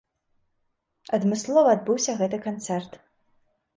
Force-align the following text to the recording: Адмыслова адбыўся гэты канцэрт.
Адмыслова 1.17 1.69
адбыўся 1.77 2.11
гэты 2.23 2.37
канцэрт. 2.47 2.91